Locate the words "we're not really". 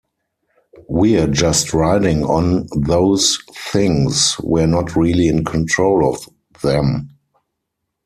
4.43-5.27